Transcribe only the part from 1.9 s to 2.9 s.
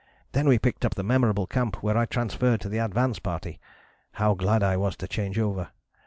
I transferred to the